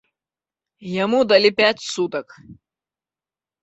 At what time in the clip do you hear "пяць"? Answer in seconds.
1.61-1.87